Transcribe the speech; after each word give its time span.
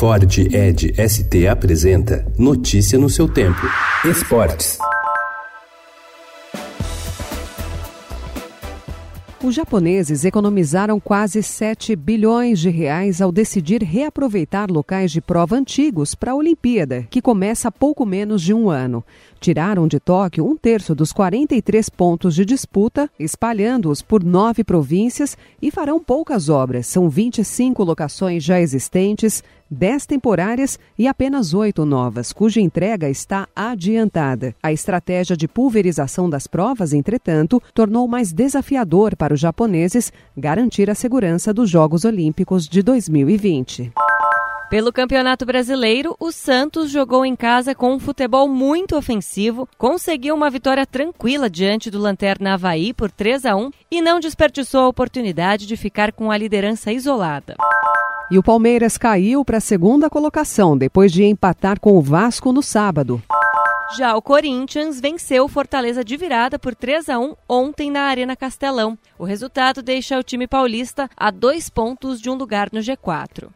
Ford 0.00 0.38
Ed 0.38 0.94
ST 0.96 1.46
apresenta 1.46 2.24
Notícia 2.38 2.98
no 2.98 3.10
seu 3.10 3.28
tempo. 3.28 3.60
Esportes. 4.02 4.78
Os 9.42 9.54
japoneses 9.54 10.24
economizaram 10.24 11.00
quase 11.00 11.42
7 11.42 11.96
bilhões 11.96 12.60
de 12.60 12.70
reais 12.70 13.20
ao 13.20 13.32
decidir 13.32 13.82
reaproveitar 13.82 14.70
locais 14.70 15.10
de 15.10 15.20
prova 15.20 15.56
antigos 15.56 16.14
para 16.14 16.32
a 16.32 16.34
Olimpíada, 16.34 17.06
que 17.10 17.20
começa 17.20 17.68
há 17.68 17.72
pouco 17.72 18.06
menos 18.06 18.42
de 18.42 18.54
um 18.54 18.70
ano. 18.70 19.04
Tiraram 19.38 19.88
de 19.88 19.98
Tóquio 19.98 20.46
um 20.46 20.56
terço 20.56 20.94
dos 20.94 21.10
43 21.10 21.88
pontos 21.88 22.34
de 22.34 22.44
disputa, 22.44 23.10
espalhando-os 23.18 24.02
por 24.02 24.22
nove 24.22 24.62
províncias 24.62 25.36
e 25.60 25.70
farão 25.70 25.98
poucas 25.98 26.48
obras. 26.48 26.86
São 26.86 27.08
25 27.08 27.82
locações 27.82 28.44
já 28.44 28.60
existentes, 28.60 29.42
10 29.70 30.06
temporárias 30.06 30.78
e 30.98 31.06
apenas 31.06 31.54
oito 31.54 31.84
novas, 31.84 32.32
cuja 32.32 32.60
entrega 32.60 33.08
está 33.08 33.48
adiantada. 33.54 34.54
A 34.62 34.72
estratégia 34.72 35.36
de 35.36 35.46
pulverização 35.46 36.28
das 36.28 36.46
provas, 36.46 36.92
entretanto, 36.92 37.62
tornou 37.72 38.08
mais 38.08 38.32
desafiador 38.32 39.14
para 39.14 39.34
os 39.34 39.40
japoneses 39.40 40.12
garantir 40.36 40.90
a 40.90 40.94
segurança 40.94 41.54
dos 41.54 41.70
Jogos 41.70 42.04
Olímpicos 42.04 42.68
de 42.68 42.82
2020. 42.82 43.92
Pelo 44.70 44.92
Campeonato 44.92 45.44
Brasileiro, 45.44 46.14
o 46.20 46.30
Santos 46.30 46.92
jogou 46.92 47.26
em 47.26 47.34
casa 47.34 47.74
com 47.74 47.92
um 47.92 47.98
futebol 47.98 48.48
muito 48.48 48.96
ofensivo, 48.96 49.68
conseguiu 49.76 50.32
uma 50.32 50.48
vitória 50.48 50.86
tranquila 50.86 51.50
diante 51.50 51.90
do 51.90 51.98
Lanterna 51.98 52.54
Havaí 52.54 52.94
por 52.94 53.10
3 53.10 53.46
a 53.46 53.56
1 53.56 53.70
e 53.90 54.00
não 54.00 54.20
desperdiçou 54.20 54.82
a 54.82 54.88
oportunidade 54.88 55.66
de 55.66 55.76
ficar 55.76 56.12
com 56.12 56.30
a 56.30 56.36
liderança 56.36 56.92
isolada. 56.92 57.56
E 58.30 58.38
o 58.38 58.42
Palmeiras 58.44 58.96
caiu 58.96 59.44
para 59.44 59.56
a 59.56 59.60
segunda 59.60 60.08
colocação 60.08 60.78
depois 60.78 61.10
de 61.10 61.24
empatar 61.24 61.80
com 61.80 61.98
o 61.98 62.00
Vasco 62.00 62.52
no 62.52 62.62
sábado. 62.62 63.20
Já 63.98 64.14
o 64.14 64.22
Corinthians 64.22 65.00
venceu 65.00 65.46
o 65.46 65.48
Fortaleza 65.48 66.04
de 66.04 66.16
virada 66.16 66.56
por 66.56 66.76
3 66.76 67.08
a 67.08 67.18
1 67.18 67.34
ontem 67.48 67.90
na 67.90 68.02
Arena 68.02 68.36
Castelão. 68.36 68.96
O 69.18 69.24
resultado 69.24 69.82
deixa 69.82 70.16
o 70.16 70.22
time 70.22 70.46
paulista 70.46 71.10
a 71.16 71.32
dois 71.32 71.68
pontos 71.68 72.20
de 72.20 72.30
um 72.30 72.34
lugar 72.34 72.68
no 72.72 72.78
G4. 72.78 73.48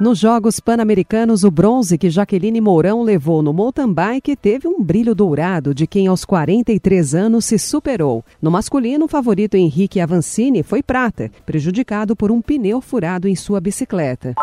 Nos 0.00 0.18
Jogos 0.18 0.58
Pan-Americanos, 0.58 1.44
o 1.44 1.50
bronze 1.50 1.98
que 1.98 2.10
Jaqueline 2.10 2.60
Mourão 2.60 3.02
levou 3.02 3.42
no 3.42 3.52
mountain 3.52 3.92
bike 3.92 4.34
teve 4.34 4.66
um 4.66 4.82
brilho 4.82 5.14
dourado 5.14 5.74
de 5.74 5.86
quem 5.86 6.06
aos 6.06 6.24
43 6.24 7.14
anos 7.14 7.44
se 7.44 7.58
superou. 7.58 8.24
No 8.40 8.50
masculino, 8.50 9.04
o 9.04 9.08
favorito 9.08 9.54
Henrique 9.54 10.00
Avancini 10.00 10.62
foi 10.62 10.82
prata, 10.82 11.30
prejudicado 11.44 12.16
por 12.16 12.32
um 12.32 12.40
pneu 12.40 12.80
furado 12.80 13.28
em 13.28 13.36
sua 13.36 13.60
bicicleta. 13.60 14.34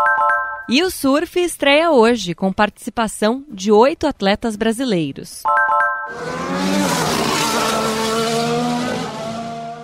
E 0.70 0.84
o 0.84 0.92
surf 0.92 1.40
estreia 1.40 1.92
hoje, 1.92 2.36
com 2.36 2.54
participação 2.54 3.44
de 3.52 3.72
oito 3.72 4.06
atletas 4.06 4.56
brasileiros. 4.56 5.42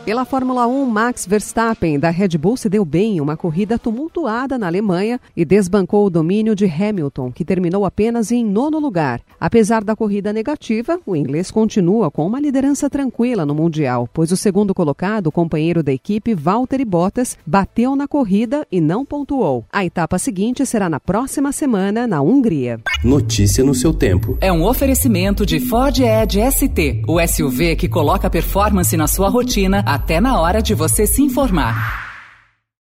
Pela 0.06 0.24
Fórmula 0.24 0.68
1, 0.68 0.86
Max 0.86 1.26
Verstappen 1.26 1.98
da 1.98 2.12
Red 2.12 2.38
Bull 2.38 2.56
se 2.56 2.70
deu 2.70 2.86
bem 2.86 3.18
em 3.18 3.22
uma 3.22 3.36
corrida 3.36 3.80
tumultuada 3.80 4.56
na 4.56 4.68
Alemanha 4.68 5.20
e 5.36 5.44
desbancou 5.44 6.06
o 6.06 6.12
domínio 6.12 6.54
de 6.54 6.66
Hamilton, 6.66 7.32
que 7.32 7.44
terminou 7.44 7.84
apenas 7.86 8.32
em 8.32 8.46
nono 8.46 8.78
lugar. 8.78 9.20
Apesar 9.40 9.84
da 9.84 9.96
corrida 9.96 10.32
negativa, 10.32 11.00
o 11.08 11.16
inglês 11.16 11.50
continua 11.50 12.12
com 12.12 12.24
uma 12.28 12.40
liderança 12.40 12.88
tranquila 12.88 13.48
no 13.48 13.56
Mundial, 13.56 14.08
pois 14.14 14.32
o 14.32 14.38
segundo 14.38 14.76
colocado, 14.76 15.26
o 15.26 15.32
companheiro 15.32 15.82
da 15.82 15.92
equipe, 15.92 16.36
Valtteri 16.36 16.86
Bottas, 16.86 17.36
bateu 17.44 17.96
na 17.96 18.08
corrida 18.08 18.64
e 18.72 18.80
não 18.80 19.04
pontuou. 19.04 19.66
A 19.74 19.84
etapa 19.84 20.20
seguinte 20.20 20.64
será 20.68 20.88
na 20.88 21.00
próxima 21.00 21.52
semana, 21.52 22.06
na 22.06 22.22
Hungria. 22.22 22.80
Notícia 23.04 23.64
no 23.64 23.74
seu 23.74 23.92
tempo. 23.92 24.38
É 24.40 24.52
um 24.52 24.66
oferecimento 24.68 25.48
de 25.48 25.60
Ford 25.60 25.98
Edge 25.98 26.40
ST, 26.52 27.02
o 27.08 27.20
SUV 27.28 27.76
que 27.76 27.90
coloca 27.90 28.30
performance 28.30 28.96
na 28.96 29.08
sua 29.08 29.30
rotina 29.30 29.84
até 29.96 30.20
na 30.20 30.40
hora 30.40 30.62
de 30.62 30.74
você 30.74 31.08
se 31.08 31.22
informar. 31.22 32.05